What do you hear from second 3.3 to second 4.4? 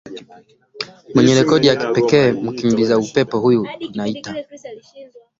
huyu tunaita